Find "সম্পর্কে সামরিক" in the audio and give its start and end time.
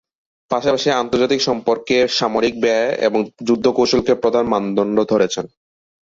1.41-2.55